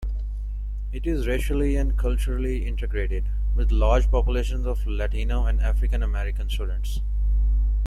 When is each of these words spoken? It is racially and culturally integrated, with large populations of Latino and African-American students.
It 0.91 1.05
is 1.05 1.27
racially 1.27 1.75
and 1.75 1.95
culturally 1.95 2.65
integrated, 2.65 3.25
with 3.55 3.69
large 3.71 4.09
populations 4.09 4.65
of 4.65 4.87
Latino 4.87 5.45
and 5.45 5.61
African-American 5.61 6.49
students. 6.49 7.01